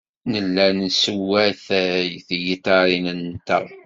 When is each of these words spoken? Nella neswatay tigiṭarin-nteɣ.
Nella 0.31 0.65
neswatay 0.77 2.07
tigiṭarin-nteɣ. 2.27 3.65